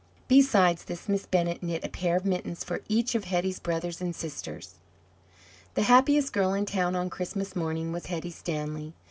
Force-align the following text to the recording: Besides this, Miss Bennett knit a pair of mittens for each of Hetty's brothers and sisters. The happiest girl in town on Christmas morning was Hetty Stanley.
Besides 0.27 0.85
this, 0.85 1.07
Miss 1.07 1.27
Bennett 1.27 1.61
knit 1.61 1.85
a 1.85 1.87
pair 1.87 2.15
of 2.15 2.25
mittens 2.25 2.63
for 2.63 2.81
each 2.89 3.13
of 3.13 3.25
Hetty's 3.25 3.59
brothers 3.59 4.01
and 4.01 4.15
sisters. 4.15 4.79
The 5.75 5.83
happiest 5.83 6.33
girl 6.33 6.55
in 6.55 6.65
town 6.65 6.95
on 6.95 7.07
Christmas 7.11 7.55
morning 7.55 7.91
was 7.91 8.07
Hetty 8.07 8.31
Stanley. 8.31 8.95